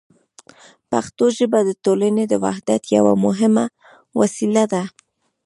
[0.91, 3.65] پښتو ژبه د ټولنې د وحدت یوه مهمه
[4.19, 4.83] وسیله ده.